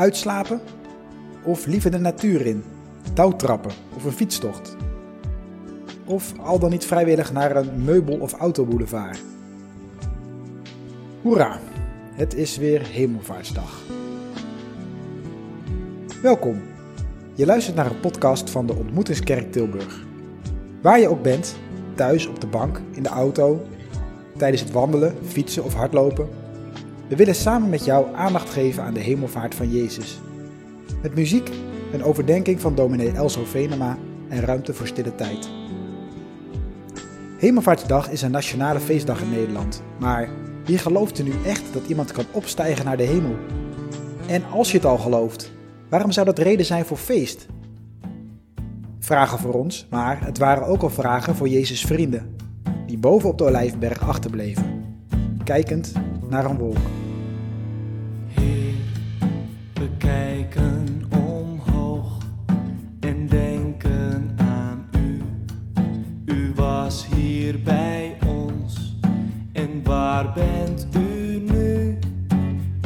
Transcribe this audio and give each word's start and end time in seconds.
Uitslapen? 0.00 0.60
Of 1.44 1.66
liever 1.66 1.90
de 1.90 1.98
natuur 1.98 2.46
in? 2.46 2.64
Touwtrappen 3.12 3.70
of 3.96 4.04
een 4.04 4.12
fietstocht? 4.12 4.76
Of 6.04 6.38
al 6.38 6.58
dan 6.58 6.70
niet 6.70 6.84
vrijwillig 6.84 7.32
naar 7.32 7.56
een 7.56 7.84
meubel- 7.84 8.18
of 8.18 8.32
autoboulevard? 8.32 9.22
Hoera, 11.22 11.58
het 12.14 12.34
is 12.34 12.56
weer 12.56 12.86
Hemelvaartsdag. 12.86 13.82
Welkom. 16.22 16.60
Je 17.34 17.46
luistert 17.46 17.76
naar 17.76 17.90
een 17.90 18.00
podcast 18.00 18.50
van 18.50 18.66
de 18.66 18.74
Ontmoetingskerk 18.74 19.52
Tilburg. 19.52 20.04
Waar 20.82 21.00
je 21.00 21.08
ook 21.08 21.22
bent, 21.22 21.56
thuis 21.94 22.26
op 22.26 22.40
de 22.40 22.46
bank, 22.46 22.80
in 22.90 23.02
de 23.02 23.08
auto, 23.08 23.66
tijdens 24.36 24.62
het 24.62 24.70
wandelen, 24.70 25.14
fietsen 25.26 25.64
of 25.64 25.74
hardlopen. 25.74 26.39
We 27.10 27.16
willen 27.16 27.34
samen 27.34 27.68
met 27.68 27.84
jou 27.84 28.14
aandacht 28.14 28.50
geven 28.50 28.82
aan 28.82 28.94
de 28.94 29.00
hemelvaart 29.00 29.54
van 29.54 29.70
Jezus. 29.70 30.20
Met 31.02 31.14
muziek, 31.14 31.50
een 31.92 32.02
overdenking 32.02 32.60
van 32.60 32.74
dominee 32.74 33.12
Elso 33.12 33.44
Venema 33.44 33.98
en 34.28 34.40
ruimte 34.40 34.74
voor 34.74 34.86
stille 34.86 35.14
tijd. 35.14 35.50
Hemelvaartsdag 37.38 38.10
is 38.10 38.22
een 38.22 38.30
nationale 38.30 38.80
feestdag 38.80 39.20
in 39.22 39.30
Nederland, 39.30 39.82
maar 39.98 40.28
wie 40.64 40.78
gelooft 40.78 41.18
er 41.18 41.24
nu 41.24 41.32
echt 41.44 41.72
dat 41.72 41.86
iemand 41.86 42.12
kan 42.12 42.24
opstijgen 42.32 42.84
naar 42.84 42.96
de 42.96 43.02
hemel? 43.02 43.36
En 44.26 44.44
als 44.44 44.70
je 44.70 44.76
het 44.76 44.86
al 44.86 44.98
gelooft, 44.98 45.52
waarom 45.88 46.12
zou 46.12 46.26
dat 46.26 46.38
reden 46.38 46.66
zijn 46.66 46.84
voor 46.84 46.96
feest? 46.96 47.46
Vragen 48.98 49.38
voor 49.38 49.54
ons, 49.54 49.86
maar 49.90 50.24
het 50.24 50.38
waren 50.38 50.66
ook 50.66 50.82
al 50.82 50.90
vragen 50.90 51.36
voor 51.36 51.48
Jezus' 51.48 51.84
vrienden, 51.84 52.36
die 52.86 52.98
boven 52.98 53.28
op 53.28 53.38
de 53.38 53.44
olijfberg 53.44 54.00
achterbleven, 54.08 54.84
kijkend 55.44 55.92
naar 56.28 56.44
een 56.44 56.58
wolk. 56.58 56.99
Waar 70.34 70.44
bent 70.44 70.86
U 70.94 71.40
nu? 71.52 71.98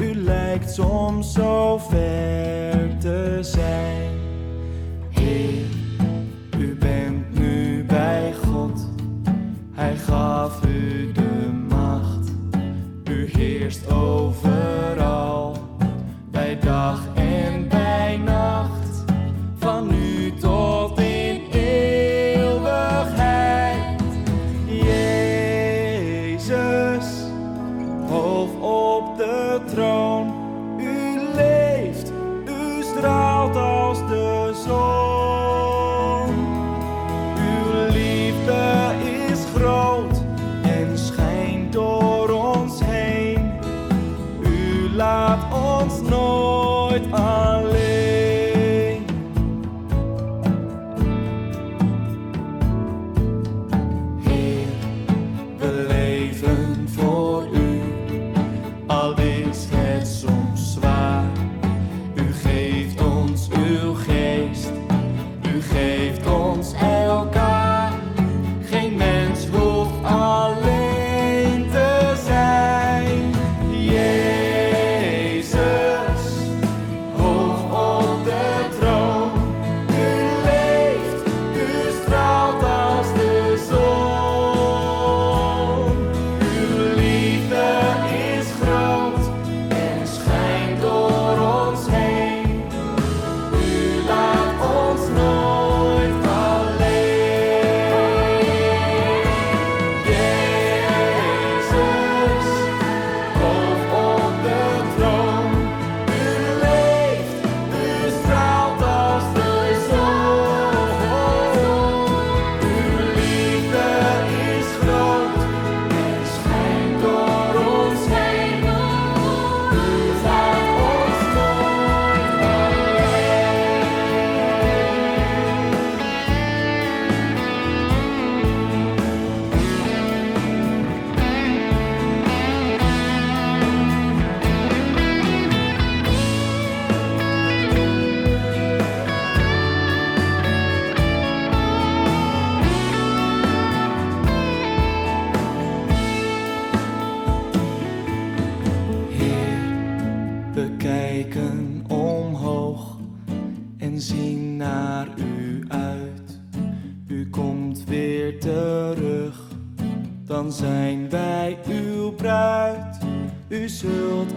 U 0.01 0.15
lijkt 0.15 0.71
soms 0.71 1.33
zo 1.33 1.79
ver 1.79 2.44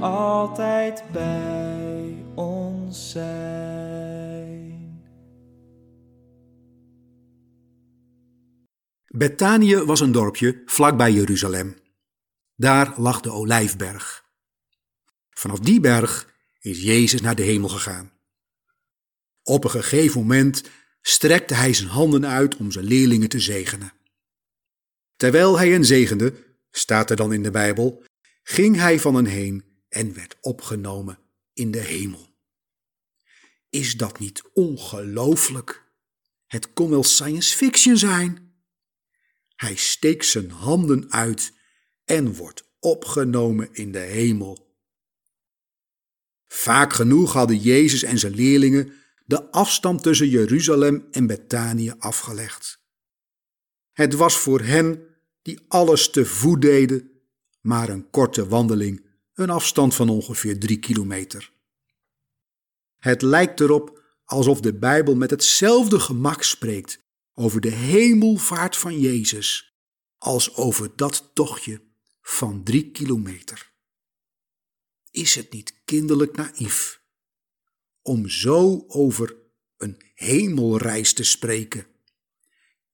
altijd 0.02 1.04
bij 1.12 2.26
ons 2.36 3.12
zijn. 3.12 4.68
Bethanië 9.08 9.76
was 9.76 10.00
een 10.00 10.12
dorpje 10.12 10.62
vlakbij 10.66 11.12
Jeruzalem. 11.12 11.76
Daar 12.56 13.00
lag 13.00 13.22
de 13.22 13.32
Olijfberg. 13.32 14.26
Vanaf 15.30 15.60
die 15.60 15.80
berg 15.80 16.34
is 16.60 16.82
Jezus 16.82 17.22
naar 17.22 17.36
de 17.36 17.44
hemel 17.44 17.70
gegaan. 17.70 18.12
Op 19.44 19.64
een 19.64 19.70
gegeven 19.70 20.22
moment 20.22 20.70
strekte 21.02 21.54
hij 21.54 21.74
zijn 21.74 21.90
handen 21.90 22.28
uit 22.28 22.56
om 22.56 22.72
zijn 22.72 22.86
leerlingen 22.86 23.30
te 23.30 23.40
zegenen. 23.40 23.94
Terwijl 25.16 25.58
hij 25.58 25.70
hen 25.70 25.86
zegende, 25.86 26.34
staat 26.72 27.10
er 27.10 27.16
dan 27.16 27.34
in 27.34 27.44
de 27.44 27.52
Bijbel, 27.52 28.04
ging 28.44 28.76
hij 28.76 29.00
van 29.00 29.16
hen 29.16 29.26
heen 29.26 29.67
en 29.98 30.14
werd 30.14 30.38
opgenomen 30.42 31.20
in 31.54 31.72
de 31.72 31.80
hemel. 31.80 32.36
Is 33.70 33.98
dat 33.98 34.20
niet 34.20 34.44
ongelooflijk? 34.54 35.86
Het 36.46 36.74
kon 36.74 36.90
wel 36.90 37.04
science 37.04 37.58
fiction 37.58 37.98
zijn. 37.98 38.54
Hij 39.56 39.76
steekt 39.76 40.26
zijn 40.26 40.52
handen 40.52 41.12
uit 41.12 41.54
en 42.06 42.36
wordt 42.36 42.64
opgenomen 42.80 43.70
in 43.72 43.92
de 43.92 44.00
hemel. 44.00 44.76
Vaak 46.48 46.94
genoeg 46.94 47.34
hadden 47.34 47.58
Jezus 47.58 48.04
en 48.04 48.20
zijn 48.20 48.36
leerlingen 48.36 48.94
de 49.26 49.52
afstand 49.52 50.04
tussen 50.04 50.30
Jeruzalem 50.30 51.08
en 51.12 51.28
Bethanië 51.28 51.94
afgelegd. 51.98 52.82
Het 53.92 54.14
was 54.14 54.38
voor 54.38 54.62
hen 54.62 55.04
die 55.42 55.66
alles 55.68 56.10
te 56.10 56.26
voet 56.26 56.62
deden, 56.62 57.12
maar 57.62 57.90
een 57.90 58.10
korte 58.10 58.48
wandeling, 58.48 59.07
een 59.38 59.50
afstand 59.50 59.96
van 59.96 60.10
ongeveer 60.10 60.60
drie 60.60 60.80
kilometer. 60.80 61.52
Het 62.98 63.22
lijkt 63.22 63.60
erop 63.60 64.04
alsof 64.26 64.62
de 64.62 64.74
Bijbel 64.74 65.16
met 65.16 65.30
hetzelfde 65.30 66.00
gemak 66.00 66.44
spreekt 66.44 67.06
over 67.34 67.62
de 67.62 67.70
hemelvaart 67.70 68.78
van 68.78 69.00
Jezus 69.00 69.78
als 70.18 70.56
over 70.56 70.96
dat 70.96 71.32
tochtje 71.34 71.82
van 72.22 72.64
drie 72.64 72.92
kilometer. 72.92 73.72
Is 75.12 75.36
het 75.36 75.52
niet 75.54 75.82
kinderlijk 75.86 76.36
naïef 76.36 77.02
om 78.02 78.30
zo 78.30 78.86
over 78.88 79.36
een 79.78 80.02
hemelreis 80.14 81.14
te 81.14 81.24
spreken? 81.24 81.88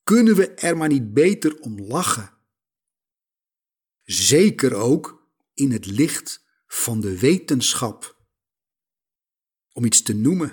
Kunnen 0.03 0.35
we 0.35 0.49
er 0.49 0.77
maar 0.77 0.87
niet 0.89 1.13
beter 1.13 1.59
om 1.59 1.81
lachen? 1.81 2.33
Zeker 4.03 4.73
ook 4.73 5.22
in 5.53 5.71
het 5.71 5.85
licht 5.85 6.43
van 6.67 7.01
de 7.01 7.19
wetenschap. 7.19 8.17
Om 9.71 9.85
iets 9.85 10.01
te 10.01 10.13
noemen. 10.13 10.49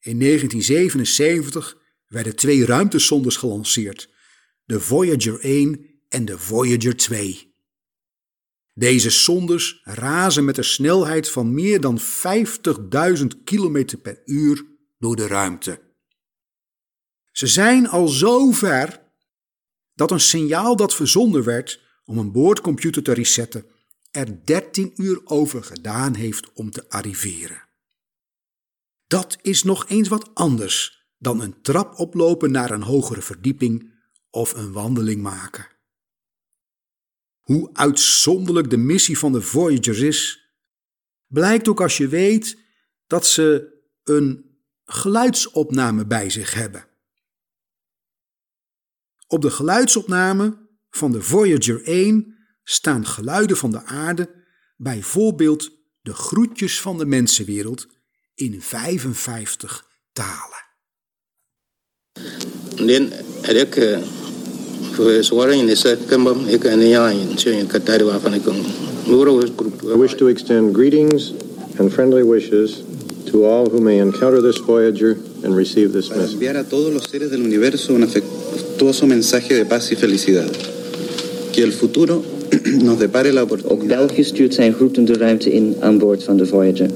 In 0.00 0.18
1977 0.18 1.78
werden 2.06 2.36
twee 2.36 2.64
ruimtesondes 2.64 3.36
gelanceerd: 3.36 4.10
de 4.64 4.80
Voyager 4.80 5.40
1 5.40 5.86
en 6.08 6.24
de 6.24 6.38
Voyager 6.38 6.96
2. 6.96 7.54
Deze 8.74 9.10
sondes 9.10 9.80
razen 9.84 10.44
met 10.44 10.58
een 10.58 10.64
snelheid 10.64 11.28
van 11.28 11.54
meer 11.54 11.80
dan 11.80 12.00
50.000 12.00 13.26
km 13.44 13.96
per 14.02 14.22
uur 14.24 14.66
door 14.98 15.16
de 15.16 15.26
ruimte. 15.26 15.90
Ze 17.30 17.46
zijn 17.46 17.88
al 17.88 18.08
zo 18.08 18.50
ver 18.50 19.02
dat 19.94 20.10
een 20.10 20.20
signaal 20.20 20.76
dat 20.76 20.94
verzonden 20.94 21.44
werd 21.44 21.80
om 22.04 22.18
een 22.18 22.32
boordcomputer 22.32 23.02
te 23.02 23.12
resetten 23.12 23.71
er 24.12 24.44
13 24.44 24.92
uur 24.96 25.20
over 25.24 25.64
gedaan 25.64 26.14
heeft 26.14 26.52
om 26.52 26.70
te 26.70 26.88
arriveren. 26.88 27.68
Dat 29.06 29.38
is 29.42 29.62
nog 29.62 29.88
eens 29.88 30.08
wat 30.08 30.34
anders 30.34 31.06
dan 31.18 31.40
een 31.40 31.62
trap 31.62 31.98
oplopen 31.98 32.50
naar 32.50 32.70
een 32.70 32.82
hogere 32.82 33.22
verdieping 33.22 33.92
of 34.30 34.54
een 34.54 34.72
wandeling 34.72 35.22
maken. 35.22 35.66
Hoe 37.40 37.70
uitzonderlijk 37.72 38.70
de 38.70 38.76
missie 38.76 39.18
van 39.18 39.32
de 39.32 39.42
Voyagers 39.42 40.00
is, 40.00 40.52
blijkt 41.26 41.68
ook 41.68 41.80
als 41.80 41.96
je 41.96 42.08
weet 42.08 42.58
dat 43.06 43.26
ze 43.26 43.72
een 44.04 44.60
geluidsopname 44.84 46.06
bij 46.06 46.30
zich 46.30 46.54
hebben. 46.54 46.86
Op 49.26 49.42
de 49.42 49.50
geluidsopname 49.50 50.68
van 50.90 51.12
de 51.12 51.22
Voyager 51.22 51.84
1 51.84 52.31
staan 52.64 53.06
geluiden 53.06 53.56
van 53.56 53.70
de 53.70 53.84
aarde, 53.84 54.30
bijvoorbeeld 54.76 55.70
de 56.02 56.14
groetjes 56.14 56.80
van 56.80 56.98
de 56.98 57.06
mensenwereld, 57.06 57.86
in 58.34 58.62
55 58.62 59.86
talen. 60.12 60.60
I 69.82 69.96
wish 69.96 70.14
to 70.14 70.28
extend 70.28 70.74
greetings 70.74 71.32
and 71.78 71.92
friendly 71.92 72.22
wishes 72.22 72.82
to 73.30 73.44
all 73.44 73.66
who 73.66 73.80
may 73.80 73.98
encounter 73.98 74.42
this 74.42 74.58
Voyager 74.58 75.16
and 75.44 75.56
receive 75.56 75.92
this 75.92 76.08
message. 76.08 76.34
Enviar 76.34 76.56
a 76.56 76.64
todos 76.64 76.92
los 76.92 77.04
seres 77.04 77.30
del 77.30 77.42
universo 77.42 77.94
un 77.94 78.02
afectuoso 78.02 79.06
mensaje 79.06 79.54
de 79.54 79.64
paz 79.64 79.90
y 79.92 79.96
felicidad. 79.96 80.50
Que 81.52 81.62
el 81.62 81.72
futuro 81.72 82.22
nos 82.60 82.98
depare 82.98 83.32
la 83.32 83.46
Ook. 83.64 83.86
België 83.86 84.24
stuurt 84.24 84.54
zijn 84.54 84.72
groeten 84.72 85.04
de 85.04 85.12
ruimte 85.12 85.52
in 85.52 85.76
aan 85.80 85.98
boord 85.98 86.24
van 86.24 86.36
de 86.36 86.46
Voyager. 86.46 86.90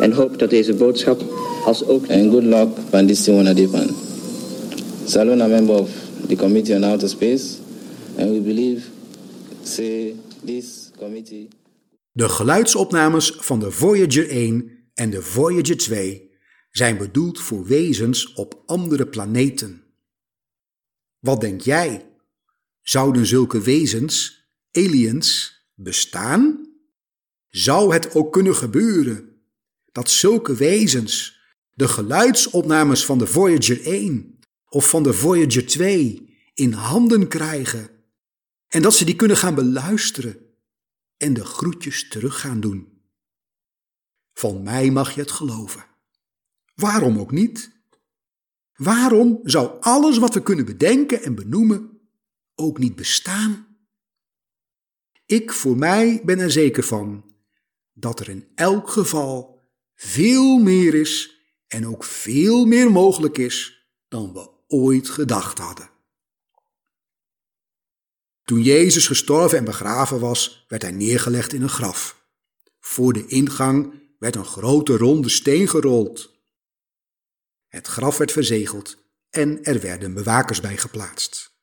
En 0.00 0.12
hoopt 0.12 0.38
dat 0.38 0.50
deze 0.50 0.74
boodschap 0.74 1.22
als 1.64 1.84
ook 1.84 2.06
and 2.10 2.30
good 2.30 2.42
luck 2.42 2.68
Pandisi 2.90 3.32
Wanadipan. 3.32 3.88
Salon 5.04 5.40
a 5.40 5.46
member 5.46 5.74
of 5.80 5.90
the 6.28 6.36
Committee 6.36 6.76
on 6.76 6.84
Outer 6.84 7.08
Space, 7.08 7.44
and 8.18 8.30
we 8.30 8.40
believe, 8.40 8.86
say, 9.62 10.14
this 10.44 10.90
committee. 10.98 11.48
De 12.12 12.28
geluidsopnames 12.28 13.34
van 13.38 13.58
de 13.58 13.70
Voyager 13.70 14.28
1 14.28 14.70
en 14.94 15.10
de 15.10 15.22
Voyager 15.22 15.76
2 15.76 16.30
zijn 16.70 16.98
bedoeld 16.98 17.40
voor 17.40 17.66
wezens 17.66 18.32
op 18.32 18.62
andere 18.66 19.06
planeten. 19.06 19.82
Wat 21.18 21.40
denk 21.40 21.60
jij? 21.60 22.06
Zouden 22.82 23.26
zulke 23.26 23.60
wezens, 23.60 24.45
aliens, 24.76 25.60
bestaan? 25.74 26.66
Zou 27.48 27.92
het 27.92 28.14
ook 28.14 28.32
kunnen 28.32 28.54
gebeuren 28.54 29.42
dat 29.92 30.10
zulke 30.10 30.54
wezens 30.54 31.40
de 31.72 31.88
geluidsopnames 31.88 33.04
van 33.04 33.18
de 33.18 33.26
Voyager 33.26 33.84
1 33.84 34.38
of 34.68 34.88
van 34.88 35.02
de 35.02 35.12
Voyager 35.12 35.66
2 35.66 36.36
in 36.54 36.72
handen 36.72 37.28
krijgen 37.28 37.90
en 38.68 38.82
dat 38.82 38.94
ze 38.94 39.04
die 39.04 39.16
kunnen 39.16 39.36
gaan 39.36 39.54
beluisteren 39.54 40.36
en 41.16 41.34
de 41.34 41.44
groetjes 41.44 42.08
terug 42.08 42.40
gaan 42.40 42.60
doen? 42.60 43.00
Van 44.32 44.62
mij 44.62 44.90
mag 44.90 45.14
je 45.14 45.20
het 45.20 45.30
geloven. 45.30 45.86
Waarom 46.74 47.18
ook 47.18 47.30
niet? 47.30 47.70
Waarom 48.76 49.40
zou 49.42 49.80
alles 49.80 50.18
wat 50.18 50.34
we 50.34 50.42
kunnen 50.42 50.64
bedenken 50.64 51.22
en 51.22 51.34
benoemen 51.34 52.00
ook 52.54 52.78
niet 52.78 52.96
bestaan? 52.96 53.65
Ik 55.26 55.52
voor 55.52 55.76
mij 55.76 56.22
ben 56.24 56.38
er 56.38 56.50
zeker 56.50 56.82
van 56.82 57.34
dat 57.92 58.20
er 58.20 58.28
in 58.28 58.48
elk 58.54 58.90
geval 58.90 59.62
veel 59.94 60.58
meer 60.58 60.94
is 60.94 61.40
en 61.66 61.86
ook 61.86 62.04
veel 62.04 62.64
meer 62.64 62.90
mogelijk 62.90 63.38
is 63.38 63.86
dan 64.08 64.32
we 64.32 64.50
ooit 64.66 65.08
gedacht 65.08 65.58
hadden. 65.58 65.90
Toen 68.44 68.62
Jezus 68.62 69.06
gestorven 69.06 69.58
en 69.58 69.64
begraven 69.64 70.20
was, 70.20 70.64
werd 70.68 70.82
hij 70.82 70.90
neergelegd 70.90 71.52
in 71.52 71.62
een 71.62 71.68
graf. 71.68 72.24
Voor 72.80 73.12
de 73.12 73.26
ingang 73.26 73.94
werd 74.18 74.36
een 74.36 74.44
grote 74.44 74.96
ronde 74.96 75.28
steen 75.28 75.68
gerold. 75.68 76.34
Het 77.66 77.86
graf 77.86 78.18
werd 78.18 78.32
verzegeld 78.32 78.96
en 79.30 79.64
er 79.64 79.80
werden 79.80 80.14
bewakers 80.14 80.60
bij 80.60 80.76
geplaatst. 80.76 81.55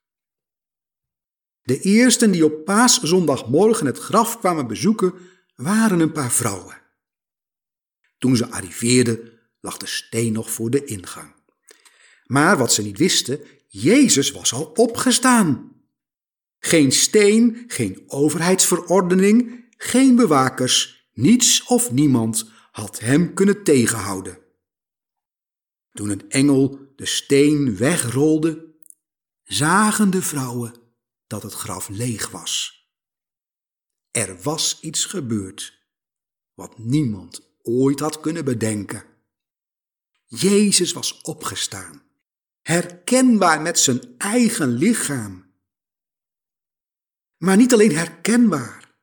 De 1.64 1.80
eersten 1.80 2.32
die 2.32 2.46
op 2.46 2.66
paaszondagmorgen 2.66 3.86
het 3.86 3.98
graf 3.98 4.40
kwamen 4.40 4.68
bezoeken, 4.68 5.14
waren 5.56 6.00
een 6.00 6.12
paar 6.12 6.32
vrouwen. 6.32 6.82
Toen 8.18 8.36
ze 8.36 8.52
arriveerden, 8.52 9.40
lag 9.60 9.78
de 9.78 9.88
steen 9.88 10.34
nog 10.34 10.52
voor 10.52 10.70
de 10.70 10.86
ingang. 10.86 11.34
Maar 12.26 12.58
wat 12.58 12.74
ze 12.74 12.82
niet 12.82 12.98
wisten, 12.98 13.40
Jezus 13.68 14.32
was 14.32 14.54
al 14.54 14.66
opgestaan. 14.66 15.72
Geen 16.60 16.92
steen, 16.92 17.64
geen 17.68 18.04
overheidsverordening, 18.08 19.66
geen 19.78 20.16
bewakers, 20.16 21.08
niets 21.14 21.64
of 21.66 21.92
niemand 21.92 22.52
had 22.72 23.00
hem 23.00 23.34
kunnen 23.34 23.64
tegenhouden. 23.64 24.38
Toen 25.92 26.10
een 26.10 26.30
engel 26.30 26.92
de 26.96 27.06
steen 27.06 27.76
wegrolde, 27.76 28.76
zagen 29.44 30.10
de 30.10 30.22
vrouwen 30.22 30.83
dat 31.34 31.44
het 31.44 31.54
graf 31.54 31.90
leeg 31.90 32.30
was. 32.30 32.82
Er 34.12 34.42
was 34.42 34.80
iets 34.82 35.06
gebeurd 35.06 35.82
wat 36.54 36.78
niemand 36.78 37.56
ooit 37.62 38.00
had 38.00 38.20
kunnen 38.20 38.46
bedenken. 38.46 39.06
Jezus 40.26 40.92
was 40.94 41.22
opgestaan, 41.22 42.04
herkenbaar 42.62 43.62
met 43.62 43.80
zijn 43.80 44.18
eigen 44.18 44.68
lichaam. 44.68 45.54
Maar 47.38 47.58
niet 47.58 47.74
alleen 47.74 47.96
herkenbaar. 47.96 48.96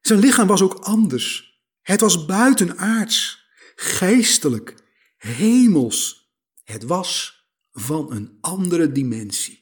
Zijn 0.00 0.18
lichaam 0.18 0.46
was 0.46 0.62
ook 0.62 0.74
anders. 0.74 1.58
Het 1.80 2.00
was 2.00 2.24
buitenaards, 2.24 3.46
geestelijk, 3.74 4.74
hemels. 5.16 6.30
Het 6.64 6.82
was 6.82 7.40
van 7.72 8.12
een 8.12 8.38
andere 8.40 8.92
dimensie. 8.92 9.59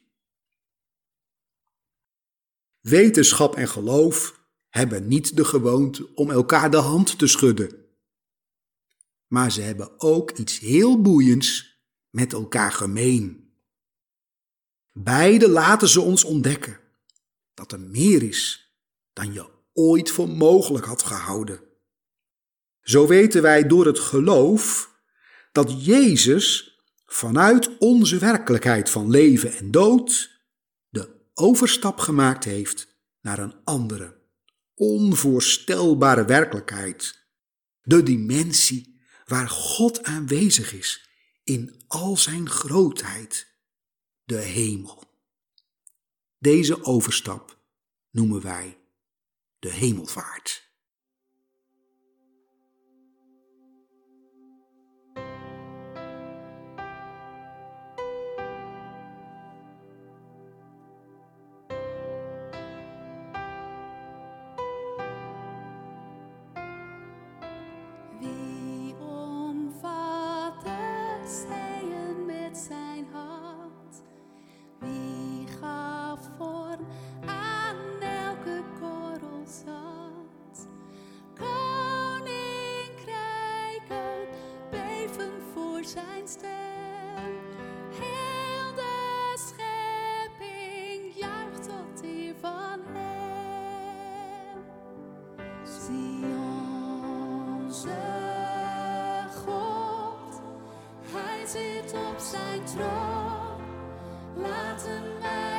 Wetenschap 2.89 3.57
en 3.57 3.69
geloof 3.69 4.41
hebben 4.69 5.09
niet 5.09 5.37
de 5.37 5.45
gewoonte 5.45 6.15
om 6.15 6.31
elkaar 6.31 6.71
de 6.71 6.77
hand 6.77 7.19
te 7.19 7.27
schudden. 7.27 7.87
Maar 9.27 9.53
ze 9.53 9.61
hebben 9.61 10.01
ook 10.01 10.31
iets 10.31 10.59
heel 10.59 11.01
boeiends 11.01 11.79
met 12.11 12.33
elkaar 12.33 12.73
gemeen. 12.73 13.53
Beide 14.93 15.49
laten 15.49 15.89
ze 15.89 16.01
ons 16.01 16.25
ontdekken 16.25 16.81
dat 17.55 17.73
er 17.73 17.81
meer 17.81 18.23
is 18.23 18.73
dan 19.13 19.33
je 19.33 19.47
ooit 19.73 20.11
voor 20.11 20.29
mogelijk 20.29 20.85
had 20.85 21.03
gehouden. 21.03 21.61
Zo 22.81 23.07
weten 23.07 23.43
wij 23.43 23.67
door 23.67 23.87
het 23.87 23.99
geloof 23.99 24.93
dat 25.53 25.85
Jezus 25.85 26.79
vanuit 27.07 27.79
onze 27.79 28.19
werkelijkheid 28.19 28.91
van 28.91 29.11
leven 29.11 29.53
en 29.53 29.71
dood 29.71 30.38
overstap 31.39 31.99
gemaakt 31.99 32.45
heeft 32.45 32.97
naar 33.21 33.39
een 33.39 33.65
andere, 33.65 34.21
onvoorstelbare 34.75 36.25
werkelijkheid, 36.25 37.27
de 37.83 38.03
dimensie 38.03 39.01
waar 39.25 39.49
God 39.49 40.03
aanwezig 40.03 40.73
is 40.73 41.09
in 41.45 41.85
al 41.87 42.17
zijn 42.17 42.49
grootheid, 42.49 43.47
de 44.25 44.39
hemel. 44.39 45.05
Deze 46.39 46.85
overstap 46.85 47.59
noemen 48.11 48.43
wij 48.43 48.79
de 49.59 49.73
hemelvaart. 49.73 50.68
Zit 101.53 101.93
op 101.93 102.19
zijn 102.19 102.65
troon. 102.65 103.61
Laten 104.37 105.03
wij 105.21 105.58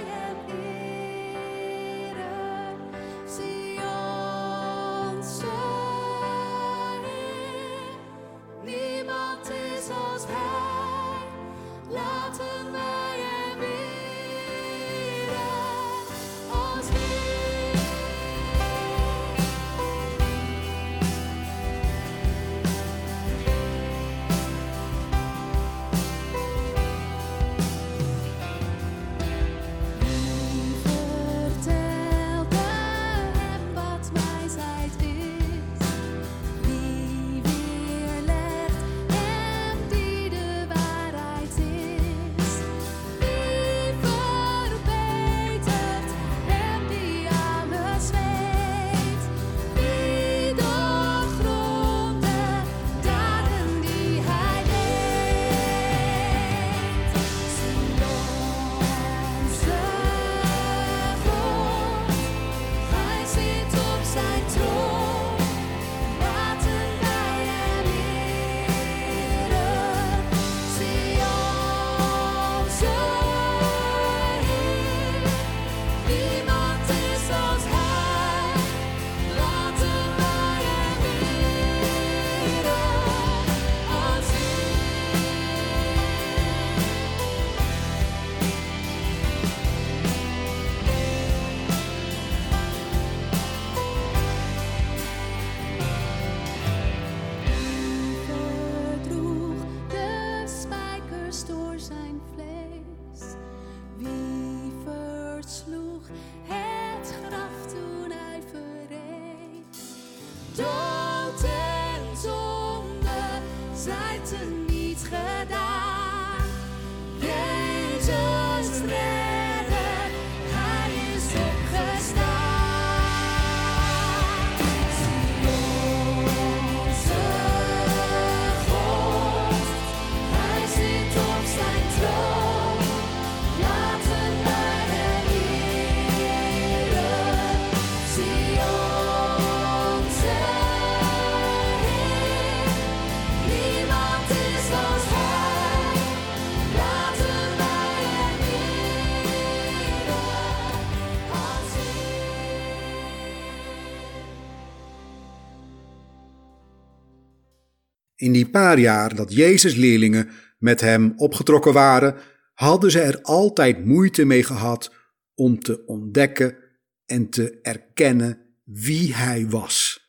In 158.29 158.36
die 158.36 158.50
paar 158.50 158.79
jaar 158.79 159.15
dat 159.15 159.33
Jezus' 159.33 159.75
leerlingen 159.75 160.29
met 160.57 160.81
hem 160.81 161.13
opgetrokken 161.15 161.74
waren, 161.74 162.15
hadden 162.53 162.91
ze 162.91 163.00
er 163.00 163.21
altijd 163.21 163.86
moeite 163.86 164.25
mee 164.25 164.43
gehad 164.43 164.93
om 165.33 165.59
te 165.59 165.86
ontdekken 165.86 166.57
en 167.05 167.29
te 167.29 167.59
erkennen 167.62 168.62
wie 168.63 169.15
hij 169.15 169.48
was. 169.48 170.07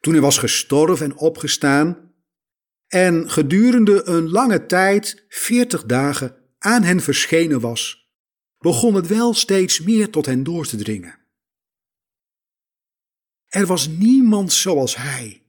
Toen 0.00 0.12
hij 0.12 0.22
was 0.22 0.38
gestorven 0.38 1.06
en 1.06 1.16
opgestaan 1.16 2.12
en 2.86 3.30
gedurende 3.30 4.04
een 4.04 4.30
lange 4.30 4.66
tijd, 4.66 5.24
veertig 5.28 5.84
dagen, 5.84 6.36
aan 6.58 6.82
hen 6.82 7.00
verschenen 7.00 7.60
was, 7.60 8.10
begon 8.58 8.94
het 8.94 9.06
wel 9.06 9.34
steeds 9.34 9.80
meer 9.80 10.10
tot 10.10 10.26
hen 10.26 10.42
door 10.42 10.66
te 10.66 10.76
dringen. 10.76 11.18
Er 13.46 13.66
was 13.66 13.88
niemand 13.88 14.52
zoals 14.52 14.96
hij 14.96 15.45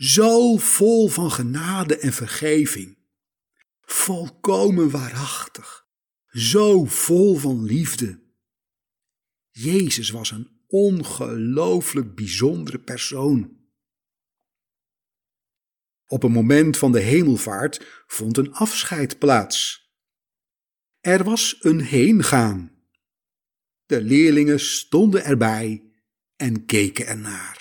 zo 0.00 0.56
vol 0.56 1.08
van 1.08 1.30
genade 1.30 1.98
en 1.98 2.12
vergeving, 2.12 2.98
volkomen 3.80 4.90
waarachtig, 4.90 5.86
zo 6.26 6.84
vol 6.84 7.36
van 7.36 7.64
liefde. 7.64 8.22
Jezus 9.50 10.10
was 10.10 10.30
een 10.30 10.50
ongelooflijk 10.66 12.14
bijzondere 12.14 12.78
persoon. 12.78 13.58
Op 16.06 16.22
een 16.22 16.32
moment 16.32 16.76
van 16.76 16.92
de 16.92 17.00
hemelvaart 17.00 18.04
vond 18.06 18.36
een 18.36 18.52
afscheid 18.52 19.18
plaats. 19.18 19.88
Er 21.00 21.24
was 21.24 21.56
een 21.60 21.80
heengaan. 21.80 22.72
De 23.86 24.02
leerlingen 24.02 24.60
stonden 24.60 25.24
erbij 25.24 25.92
en 26.36 26.66
keken 26.66 27.06
ernaar. 27.06 27.59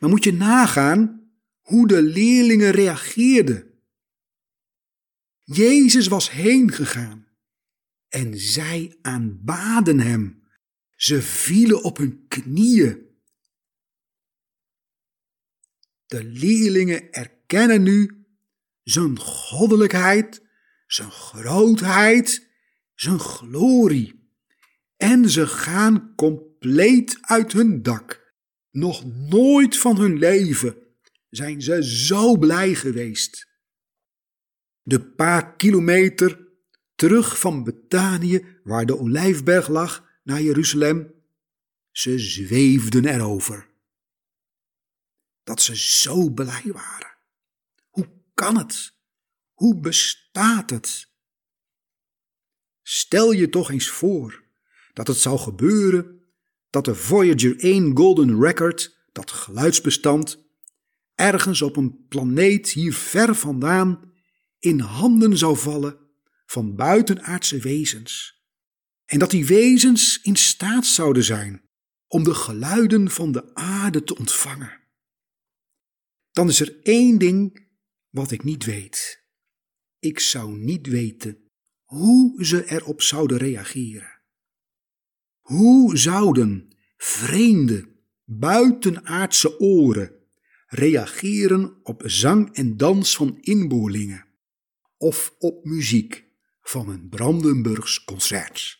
Maar 0.00 0.08
moet 0.08 0.24
je 0.24 0.32
nagaan 0.32 1.30
hoe 1.60 1.86
de 1.86 2.02
leerlingen 2.02 2.70
reageerden. 2.70 3.70
Jezus 5.42 6.06
was 6.06 6.30
heen 6.30 6.72
gegaan 6.72 7.26
en 8.08 8.38
zij 8.38 8.98
aanbaden 9.02 9.98
hem. 9.98 10.42
Ze 10.96 11.22
vielen 11.22 11.82
op 11.82 11.96
hun 11.96 12.24
knieën. 12.28 13.08
De 16.06 16.24
leerlingen 16.24 17.12
erkennen 17.12 17.82
nu 17.82 18.26
zijn 18.82 19.18
goddelijkheid, 19.18 20.42
zijn 20.86 21.10
grootheid, 21.10 22.48
zijn 22.94 23.18
glorie. 23.18 24.28
En 24.96 25.30
ze 25.30 25.46
gaan 25.46 26.14
compleet 26.14 27.18
uit 27.20 27.52
hun 27.52 27.82
dak. 27.82 28.29
Nog 28.70 29.04
nooit 29.04 29.76
van 29.76 29.96
hun 29.96 30.18
leven 30.18 30.76
zijn 31.30 31.62
ze 31.62 31.84
zo 31.84 32.36
blij 32.36 32.74
geweest. 32.74 33.48
De 34.82 35.00
paar 35.00 35.56
kilometer 35.56 36.48
terug 36.94 37.38
van 37.38 37.64
Betanië, 37.64 38.60
waar 38.64 38.86
de 38.86 38.98
olijfberg 38.98 39.68
lag, 39.68 40.08
naar 40.22 40.42
Jeruzalem, 40.42 41.14
ze 41.90 42.18
zweefden 42.18 43.04
erover. 43.04 43.68
Dat 45.42 45.62
ze 45.62 45.76
zo 45.76 46.30
blij 46.30 46.64
waren. 46.72 47.16
Hoe 47.88 48.08
kan 48.34 48.56
het? 48.58 48.94
Hoe 49.52 49.80
bestaat 49.80 50.70
het? 50.70 51.08
Stel 52.82 53.32
je 53.32 53.48
toch 53.48 53.70
eens 53.70 53.88
voor 53.88 54.44
dat 54.92 55.06
het 55.06 55.16
zou 55.16 55.38
gebeuren 55.38 56.19
dat 56.70 56.84
de 56.84 56.94
Voyager 56.94 57.58
1 57.58 57.96
Golden 57.96 58.40
Record, 58.40 58.98
dat 59.12 59.30
geluidsbestand, 59.30 60.48
ergens 61.14 61.62
op 61.62 61.76
een 61.76 62.06
planeet 62.08 62.70
hier 62.70 62.94
ver 62.94 63.34
vandaan 63.34 64.12
in 64.58 64.80
handen 64.80 65.38
zou 65.38 65.56
vallen 65.56 65.98
van 66.46 66.74
buitenaardse 66.74 67.58
wezens. 67.58 68.42
En 69.04 69.18
dat 69.18 69.30
die 69.30 69.46
wezens 69.46 70.20
in 70.22 70.36
staat 70.36 70.86
zouden 70.86 71.24
zijn 71.24 71.68
om 72.06 72.24
de 72.24 72.34
geluiden 72.34 73.10
van 73.10 73.32
de 73.32 73.54
aarde 73.54 74.04
te 74.04 74.16
ontvangen. 74.16 74.80
Dan 76.30 76.48
is 76.48 76.60
er 76.60 76.80
één 76.82 77.18
ding 77.18 77.68
wat 78.10 78.30
ik 78.30 78.44
niet 78.44 78.64
weet. 78.64 79.24
Ik 79.98 80.18
zou 80.18 80.58
niet 80.58 80.86
weten 80.86 81.48
hoe 81.82 82.44
ze 82.44 82.70
erop 82.70 83.02
zouden 83.02 83.38
reageren. 83.38 84.19
Hoe 85.50 85.96
zouden 85.96 86.68
vreemde, 86.96 87.88
buitenaardse 88.24 89.60
oren 89.60 90.12
reageren 90.66 91.80
op 91.82 92.02
zang 92.04 92.54
en 92.54 92.76
dans 92.76 93.16
van 93.16 93.38
inboorlingen 93.40 94.26
of 94.96 95.34
op 95.38 95.64
muziek 95.64 96.24
van 96.62 96.88
een 96.88 97.08
Brandenburgs 97.08 98.04
concert? 98.04 98.78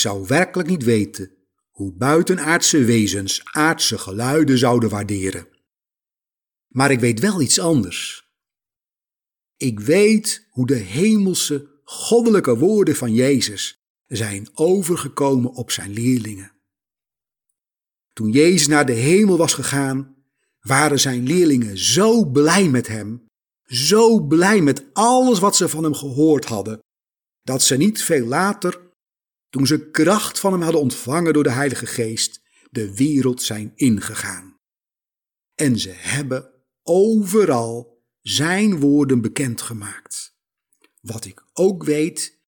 Zou 0.00 0.26
werkelijk 0.26 0.68
niet 0.68 0.84
weten 0.84 1.32
hoe 1.70 1.92
buitenaardse 1.92 2.84
wezens 2.84 3.44
aardse 3.44 3.98
geluiden 3.98 4.58
zouden 4.58 4.88
waarderen. 4.88 5.48
Maar 6.68 6.90
ik 6.90 7.00
weet 7.00 7.20
wel 7.20 7.40
iets 7.40 7.58
anders. 7.58 8.28
Ik 9.56 9.80
weet 9.80 10.46
hoe 10.50 10.66
de 10.66 10.74
hemelse, 10.74 11.80
goddelijke 11.84 12.58
woorden 12.58 12.96
van 12.96 13.14
Jezus 13.14 13.78
zijn 14.06 14.48
overgekomen 14.54 15.50
op 15.50 15.70
zijn 15.70 15.92
leerlingen. 15.92 16.52
Toen 18.12 18.30
Jezus 18.30 18.66
naar 18.66 18.86
de 18.86 18.92
hemel 18.92 19.36
was 19.36 19.54
gegaan, 19.54 20.16
waren 20.60 21.00
zijn 21.00 21.26
leerlingen 21.26 21.78
zo 21.78 22.24
blij 22.24 22.68
met 22.68 22.86
hem, 22.86 23.26
zo 23.64 24.20
blij 24.20 24.60
met 24.60 24.84
alles 24.92 25.38
wat 25.38 25.56
ze 25.56 25.68
van 25.68 25.84
hem 25.84 25.94
gehoord 25.94 26.44
hadden, 26.44 26.78
dat 27.42 27.62
ze 27.62 27.76
niet 27.76 28.02
veel 28.02 28.26
later 28.26 28.87
toen 29.50 29.66
ze 29.66 29.90
kracht 29.90 30.40
van 30.40 30.52
hem 30.52 30.62
hadden 30.62 30.80
ontvangen 30.80 31.32
door 31.32 31.42
de 31.42 31.50
Heilige 31.50 31.86
Geest, 31.86 32.42
de 32.70 32.94
wereld 32.94 33.42
zijn 33.42 33.72
ingegaan. 33.74 34.58
En 35.54 35.78
ze 35.78 35.90
hebben 35.90 36.50
overal 36.82 38.02
zijn 38.20 38.80
woorden 38.80 39.20
bekendgemaakt. 39.20 40.36
Wat 41.00 41.24
ik 41.24 41.44
ook 41.52 41.84
weet, 41.84 42.38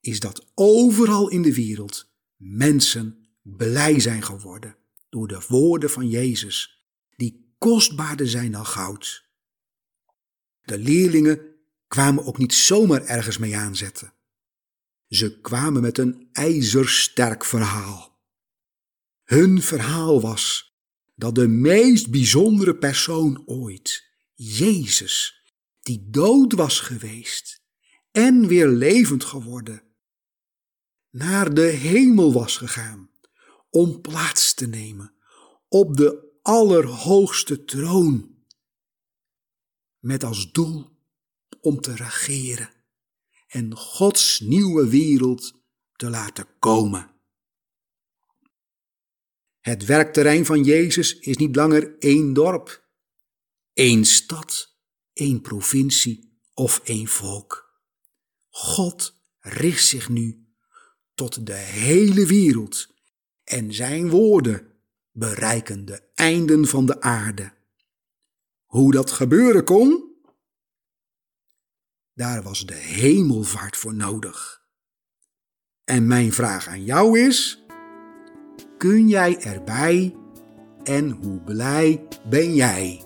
is 0.00 0.20
dat 0.20 0.50
overal 0.54 1.28
in 1.28 1.42
de 1.42 1.54
wereld 1.54 2.12
mensen 2.36 3.28
blij 3.42 4.00
zijn 4.00 4.22
geworden 4.22 4.76
door 5.08 5.28
de 5.28 5.44
woorden 5.48 5.90
van 5.90 6.08
Jezus, 6.08 6.84
die 7.16 7.54
kostbaarder 7.58 8.28
zijn 8.28 8.52
dan 8.52 8.66
goud. 8.66 9.28
De 10.62 10.78
leerlingen 10.78 11.40
kwamen 11.88 12.24
ook 12.24 12.38
niet 12.38 12.54
zomaar 12.54 13.04
ergens 13.04 13.38
mee 13.38 13.56
aanzetten. 13.56 14.12
Ze 15.10 15.40
kwamen 15.40 15.82
met 15.82 15.98
een 15.98 16.28
ijzersterk 16.32 17.44
verhaal. 17.44 18.18
Hun 19.24 19.62
verhaal 19.62 20.20
was 20.20 20.74
dat 21.14 21.34
de 21.34 21.48
meest 21.48 22.10
bijzondere 22.10 22.76
persoon 22.76 23.42
ooit, 23.46 24.04
Jezus, 24.34 25.42
die 25.80 26.06
dood 26.10 26.52
was 26.52 26.80
geweest 26.80 27.62
en 28.10 28.46
weer 28.46 28.68
levend 28.68 29.24
geworden, 29.24 29.82
naar 31.10 31.54
de 31.54 31.66
hemel 31.66 32.32
was 32.32 32.56
gegaan 32.56 33.10
om 33.70 34.00
plaats 34.00 34.54
te 34.54 34.66
nemen 34.66 35.14
op 35.68 35.96
de 35.96 36.38
allerhoogste 36.42 37.64
troon, 37.64 38.34
met 39.98 40.24
als 40.24 40.52
doel 40.52 40.98
om 41.60 41.80
te 41.80 41.94
regeren 41.94 42.79
en 43.50 43.76
Gods 43.76 44.40
nieuwe 44.40 44.88
wereld 44.88 45.62
te 45.96 46.10
laten 46.10 46.46
komen. 46.58 47.10
Het 49.60 49.84
werkterrein 49.84 50.46
van 50.46 50.64
Jezus 50.64 51.18
is 51.18 51.36
niet 51.36 51.56
langer 51.56 51.98
één 51.98 52.32
dorp, 52.32 52.88
één 53.72 54.04
stad, 54.04 54.76
één 55.12 55.40
provincie 55.40 56.40
of 56.54 56.80
één 56.84 57.06
volk. 57.06 57.80
God 58.48 59.14
richt 59.40 59.84
zich 59.84 60.08
nu 60.08 60.46
tot 61.14 61.46
de 61.46 61.54
hele 61.56 62.26
wereld 62.26 62.94
en 63.44 63.74
zijn 63.74 64.10
woorden 64.10 64.82
bereiken 65.10 65.84
de 65.84 66.02
einden 66.14 66.66
van 66.66 66.86
de 66.86 67.00
aarde. 67.00 67.52
Hoe 68.64 68.92
dat 68.92 69.10
gebeuren 69.10 69.64
kon? 69.64 70.09
Daar 72.14 72.42
was 72.42 72.66
de 72.66 72.74
hemelvaart 72.74 73.76
voor 73.76 73.94
nodig. 73.94 74.62
En 75.84 76.06
mijn 76.06 76.32
vraag 76.32 76.68
aan 76.68 76.84
jou 76.84 77.18
is: 77.18 77.64
kun 78.78 79.08
jij 79.08 79.40
erbij 79.40 80.14
en 80.84 81.10
hoe 81.10 81.40
blij 81.40 82.06
ben 82.28 82.54
jij? 82.54 83.04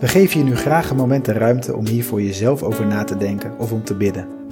We 0.00 0.08
geven 0.08 0.38
je 0.38 0.44
nu 0.44 0.56
graag 0.56 0.90
een 0.90 0.96
moment 0.96 1.24
de 1.24 1.32
ruimte 1.32 1.74
om 1.74 1.86
hier 1.86 2.04
voor 2.04 2.22
jezelf 2.22 2.62
over 2.62 2.86
na 2.86 3.04
te 3.04 3.16
denken 3.16 3.58
of 3.58 3.72
om 3.72 3.84
te 3.84 3.94
bidden. 3.94 4.45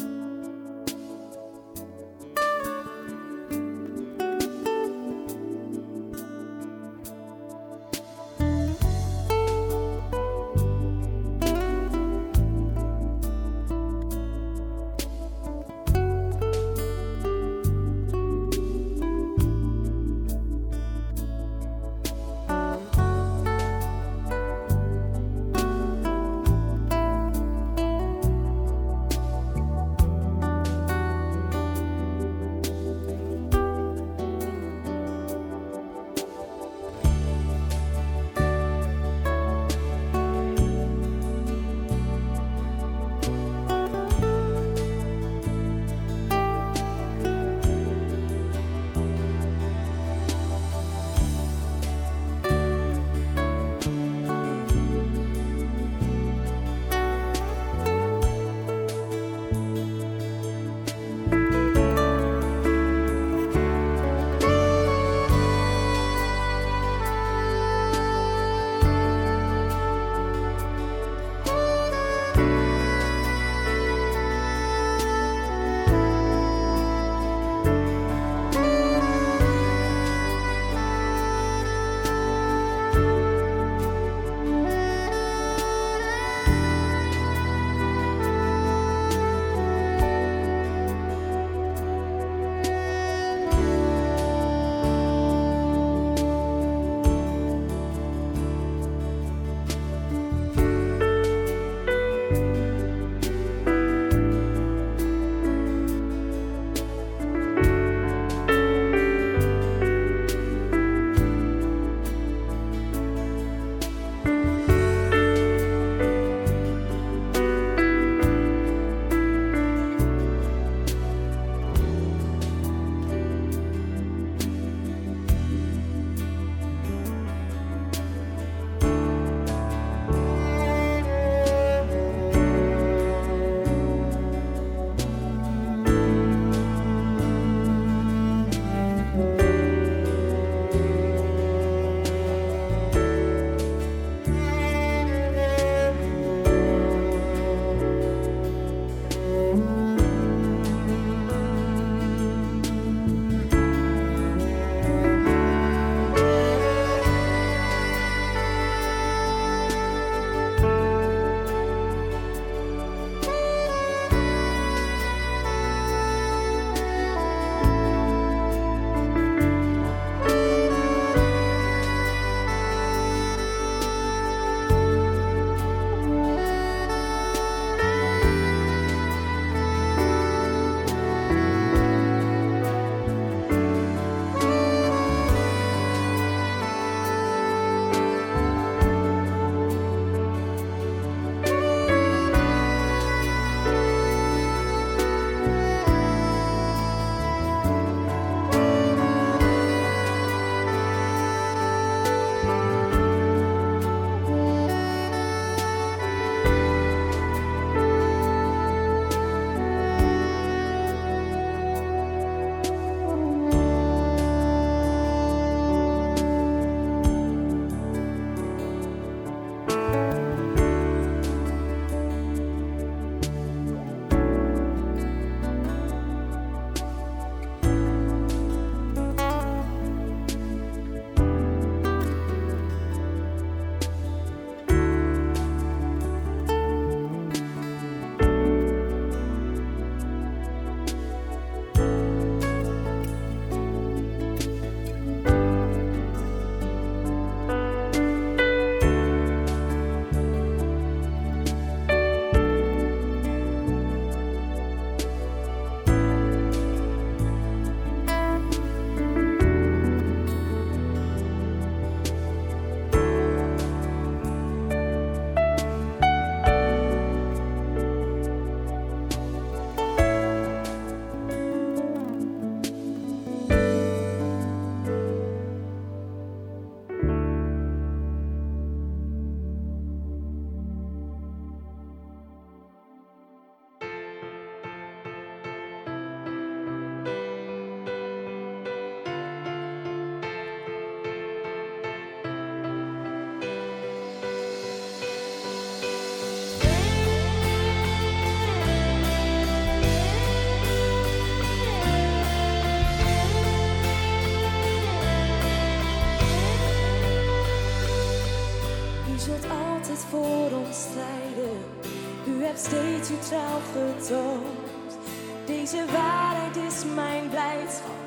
Steeds 312.59 313.11
uw 313.11 313.19
trouw 313.19 313.61
getoond. 313.73 314.99
Deze 315.47 315.85
waarheid 315.93 316.57
is 316.57 316.85
mijn 316.95 317.29
blijdschap. 317.29 318.05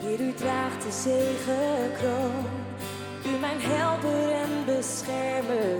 Heer, 0.00 0.20
u 0.20 0.32
draagt 0.34 0.82
de 0.82 0.92
zegenkroon. 0.92 2.44
U 3.26 3.38
mijn 3.40 3.60
helper 3.60 4.30
en 4.32 4.64
beschermer. 4.64 5.78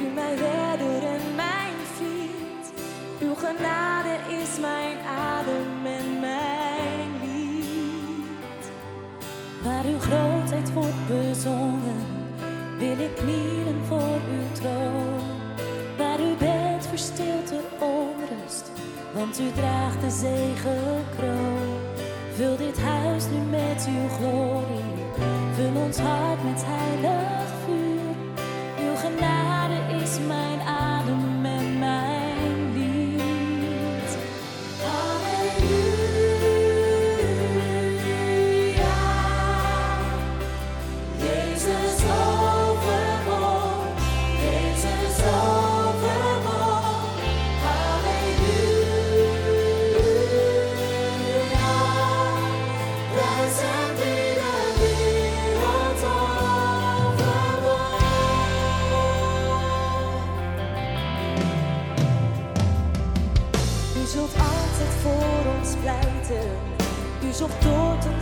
U 0.00 0.06
mijn 0.14 0.36
redder 0.36 1.02
en 1.08 1.34
mijn 1.34 1.76
vriend. 1.96 2.72
Uw 3.20 3.34
genade 3.34 4.16
is 4.42 4.60
mijn 4.60 4.98
adem 4.98 5.86
en 5.86 6.20
mijn 6.20 7.10
lied. 7.22 8.64
Waar 9.62 9.84
uw 9.84 9.98
grootheid 9.98 10.72
wordt 10.72 11.06
bezongen, 11.06 12.06
wil 12.78 12.98
ik 12.98 13.14
knielen 13.14 13.84
voor 13.88 14.20
uw 14.30 14.52
troon. 14.52 15.37
Verstilt 16.98 17.48
de 17.48 17.60
onrust, 17.80 18.70
want 19.14 19.40
u 19.40 19.52
draagt 19.52 20.00
de 20.00 20.10
zegenkroon. 20.10 21.78
Vul 22.34 22.56
dit 22.56 22.80
huis 22.80 23.24
nu 23.32 23.38
met 23.50 23.88
uw 23.88 24.08
glorie, 24.08 25.04
vul 25.54 25.82
ons 25.82 25.98
hart 25.98 26.44
met 26.44 26.64
heilig 26.66 27.48
vuur. 27.64 28.14
Uw 28.86 28.96
genade 28.96 30.02
is 30.02 30.18
mijn 30.26 30.60
adem 30.60 30.87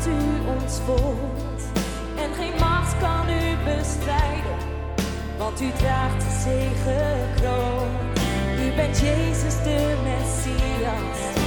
u 0.06 0.48
ons 0.56 0.78
vond. 0.84 1.60
En 2.16 2.34
geen 2.34 2.58
macht 2.60 2.98
kan 2.98 3.28
u 3.28 3.56
bestrijden, 3.64 4.58
want 5.38 5.60
u 5.60 5.70
draagt 5.78 6.20
de 6.20 6.32
zegenkroon. 6.44 7.88
U 8.64 8.76
bent 8.76 8.98
Jezus 8.98 9.54
de 9.62 9.96
Messias, 10.04 11.45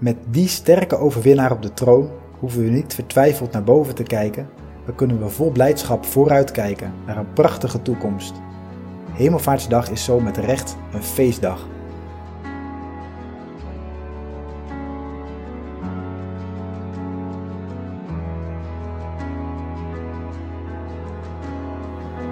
Met 0.00 0.16
die 0.30 0.48
sterke 0.48 0.96
overwinnaar 0.96 1.52
op 1.52 1.62
de 1.62 1.74
troon 1.74 2.10
hoeven 2.38 2.64
we 2.64 2.70
niet 2.70 2.94
vertwijfeld 2.94 3.52
naar 3.52 3.64
boven 3.64 3.94
te 3.94 4.02
kijken, 4.02 4.48
maar 4.84 4.94
kunnen 4.94 5.18
we 5.18 5.28
vol 5.28 5.50
blijdschap 5.50 6.04
vooruitkijken 6.04 6.92
naar 7.06 7.16
een 7.16 7.32
prachtige 7.32 7.82
toekomst. 7.82 8.32
Hemelvaartsdag 9.12 9.90
is 9.90 10.04
zo 10.04 10.20
met 10.20 10.36
recht 10.36 10.76
een 10.92 11.02
feestdag. 11.02 11.66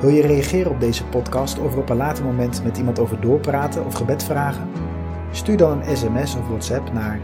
Wil 0.00 0.10
je 0.10 0.22
reageren 0.22 0.70
op 0.70 0.80
deze 0.80 1.04
podcast 1.04 1.58
of 1.58 1.72
er 1.72 1.78
op 1.78 1.88
een 1.88 1.96
later 1.96 2.24
moment 2.24 2.64
met 2.64 2.78
iemand 2.78 2.98
over 2.98 3.20
doorpraten 3.20 3.84
of 3.84 3.94
gebed 3.94 4.24
vragen? 4.24 4.68
Stuur 5.32 5.56
dan 5.56 5.82
een 5.82 5.96
sms 5.96 6.36
of 6.36 6.48
WhatsApp 6.48 6.92
naar 6.92 7.20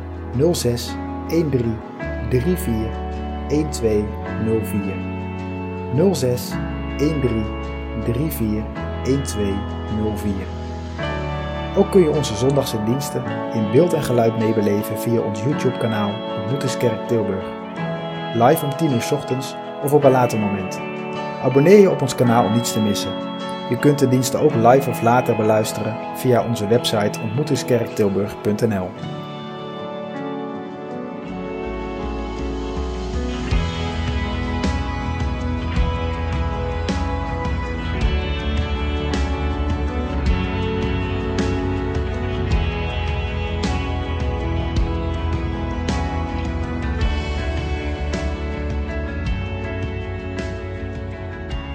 06 0.52 0.94
13 1.28 1.76
34 2.28 2.90
1204. 3.48 6.14
06 6.14 6.52
13 6.98 7.44
34 8.04 8.64
1204. 9.02 10.34
Ook 11.76 11.90
kun 11.90 12.02
je 12.02 12.10
onze 12.10 12.36
zondagse 12.36 12.84
diensten 12.84 13.24
in 13.52 13.70
beeld 13.70 13.92
en 13.92 14.02
geluid 14.02 14.38
meebeleven 14.38 14.98
via 14.98 15.20
ons 15.20 15.42
YouTube 15.42 15.78
kanaal 15.78 16.38
Ontmoetingskerk 16.38 17.08
Tilburg. 17.08 17.44
Live 18.34 18.64
om 18.64 18.76
10 18.76 18.92
uur 18.92 19.08
ochtends 19.12 19.54
of 19.82 19.92
op 19.92 20.04
een 20.04 20.10
later 20.10 20.38
moment. 20.38 20.80
Abonneer 21.42 21.78
je 21.78 21.90
op 21.90 22.02
ons 22.02 22.14
kanaal 22.14 22.44
om 22.44 22.52
niets 22.52 22.72
te 22.72 22.80
missen. 22.80 23.12
Je 23.68 23.78
kunt 23.78 23.98
de 23.98 24.08
diensten 24.08 24.40
ook 24.40 24.54
live 24.54 24.90
of 24.90 25.02
later 25.02 25.36
beluisteren 25.36 25.96
via 26.14 26.44
onze 26.44 26.66
website 26.66 27.20
ontmoetingskerktilburg.nl. 27.20 28.90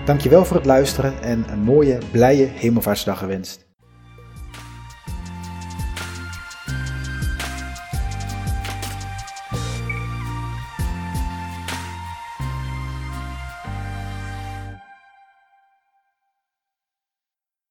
Dankjewel 0.10 0.46
voor 0.46 0.56
het 0.56 0.66
luisteren 0.66 1.22
en 1.22 1.46
een 1.52 1.60
mooie, 1.60 1.98
blije 2.12 2.46
hemelvaartsdag 2.46 3.18
gewenst. 3.18 3.69